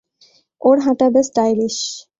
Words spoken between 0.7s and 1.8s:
হাঁটা বেশ স্টাইলিশ।